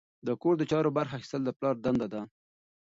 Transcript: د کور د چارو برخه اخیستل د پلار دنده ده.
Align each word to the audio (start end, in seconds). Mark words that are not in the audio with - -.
د 0.27 0.29
کور 0.41 0.55
د 0.57 0.61
چارو 0.71 0.89
برخه 0.97 1.13
اخیستل 1.17 1.41
د 1.45 1.49
پلار 1.57 1.75
دنده 1.83 2.07
ده. 2.13 2.21